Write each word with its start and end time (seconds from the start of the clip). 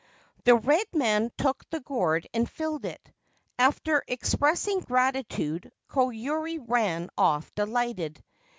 The 0.45 0.55
red 0.55 0.87
man 0.93 1.31
took 1.37 1.63
the 1.69 1.79
gourd, 1.79 2.25
and 2.33 2.49
filled 2.49 2.85
it. 2.85 3.11
After 3.59 4.03
express 4.07 4.67
ing 4.67 4.79
gratitude, 4.79 5.71
Koyuri 5.91 6.57
ran 6.59 7.11
off 7.19 7.53
delighted. 7.53 8.23